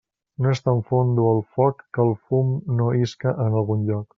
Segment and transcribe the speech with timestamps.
[0.45, 2.51] No és tan fondo el foc que el fum
[2.81, 4.07] no isca en algun lloc.